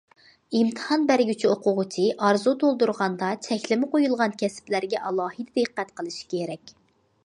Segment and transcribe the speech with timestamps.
[0.59, 6.81] ئىمتىھان بەرگۈچى ئوقۇغۇچى ئارزۇ تولدۇرغاندا چەكلىمە قويۇلغان كەسىپلەرگە ئالاھىدە دىققەت قىلىشى كېرەك.